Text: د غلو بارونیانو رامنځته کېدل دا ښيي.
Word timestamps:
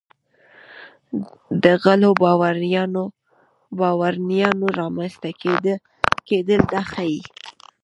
د 1.63 1.65
غلو 1.83 2.09
بارونیانو 3.79 4.67
رامنځته 4.79 5.29
کېدل 6.29 6.61
دا 6.73 6.81
ښيي. 6.91 7.21